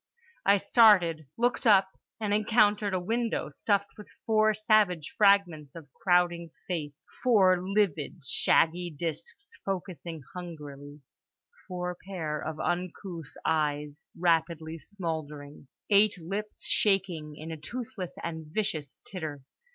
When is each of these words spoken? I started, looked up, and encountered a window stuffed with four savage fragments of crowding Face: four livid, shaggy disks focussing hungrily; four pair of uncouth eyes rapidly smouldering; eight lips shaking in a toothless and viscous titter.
I 0.47 0.57
started, 0.57 1.27
looked 1.37 1.67
up, 1.67 1.89
and 2.19 2.33
encountered 2.33 2.95
a 2.95 2.99
window 2.99 3.51
stuffed 3.51 3.99
with 3.99 4.09
four 4.25 4.51
savage 4.55 5.13
fragments 5.15 5.75
of 5.75 5.93
crowding 5.93 6.49
Face: 6.67 7.05
four 7.21 7.59
livid, 7.61 8.23
shaggy 8.23 8.89
disks 8.89 9.59
focussing 9.63 10.21
hungrily; 10.33 11.01
four 11.67 11.95
pair 12.07 12.41
of 12.41 12.59
uncouth 12.59 13.35
eyes 13.45 14.03
rapidly 14.19 14.79
smouldering; 14.79 15.67
eight 15.91 16.17
lips 16.19 16.65
shaking 16.65 17.35
in 17.35 17.51
a 17.51 17.57
toothless 17.57 18.15
and 18.23 18.47
viscous 18.47 19.01
titter. 19.05 19.43